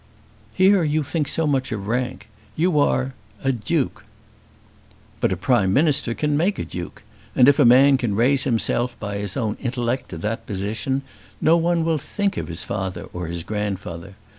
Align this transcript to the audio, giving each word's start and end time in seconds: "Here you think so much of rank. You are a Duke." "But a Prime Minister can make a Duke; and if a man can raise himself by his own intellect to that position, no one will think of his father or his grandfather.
"Here 0.55 0.81
you 0.83 1.03
think 1.03 1.27
so 1.27 1.45
much 1.45 1.71
of 1.71 1.85
rank. 1.85 2.27
You 2.55 2.79
are 2.79 3.13
a 3.43 3.51
Duke." 3.51 4.03
"But 5.19 5.31
a 5.31 5.37
Prime 5.37 5.73
Minister 5.73 6.15
can 6.15 6.35
make 6.35 6.57
a 6.57 6.65
Duke; 6.65 7.03
and 7.35 7.47
if 7.47 7.59
a 7.59 7.65
man 7.65 7.99
can 7.99 8.15
raise 8.15 8.43
himself 8.43 8.99
by 8.99 9.19
his 9.19 9.37
own 9.37 9.57
intellect 9.61 10.09
to 10.09 10.17
that 10.17 10.47
position, 10.47 11.03
no 11.39 11.55
one 11.55 11.85
will 11.85 11.99
think 11.99 12.35
of 12.35 12.47
his 12.47 12.63
father 12.63 13.09
or 13.13 13.27
his 13.27 13.43
grandfather. 13.43 14.15